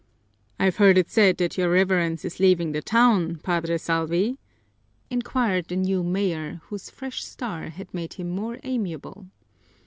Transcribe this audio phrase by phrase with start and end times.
[0.59, 4.39] "I've heard it said that your Reverence is leaving the town, Padre Salvi?"
[5.11, 9.27] inquired the new major, whose fresh star had made him more amiable.